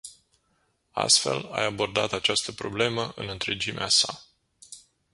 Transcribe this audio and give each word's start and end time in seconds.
Astfel 0.91 1.51
ai 1.51 1.65
abordat 1.65 2.13
această 2.13 2.51
problemă 2.51 3.11
în 3.15 3.27
întregimea 3.29 3.87
sa. 3.89 4.23